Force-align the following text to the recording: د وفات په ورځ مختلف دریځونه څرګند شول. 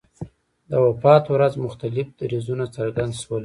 د 0.69 0.71
وفات 0.85 1.21
په 1.27 1.31
ورځ 1.37 1.53
مختلف 1.65 2.07
دریځونه 2.19 2.65
څرګند 2.75 3.13
شول. 3.21 3.39